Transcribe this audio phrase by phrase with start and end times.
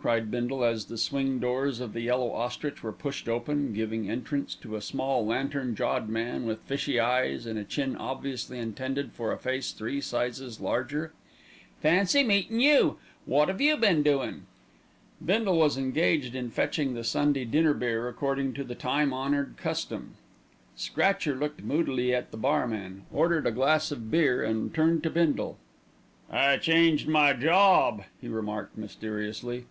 [0.00, 4.54] cried Bindle as the swing doors of The Yellow Ostrich were pushed open, giving entrance
[4.56, 9.32] to a small lantern jawed man, with fishy eyes and a chin obviously intended for
[9.32, 11.12] a face three sizes larger.
[11.80, 12.98] "Fancy meetin' you!
[13.26, 14.44] Wot 'ave you been doin'?"
[15.24, 20.14] Bindle was engaged in fetching the Sunday dinner beer according to the time honoured custom.
[20.76, 25.56] Scratcher looked moodily at the barman, ordered a glass of beer and turned to Bindle.
[26.30, 29.64] "I changed my job," he remarked mysteriously.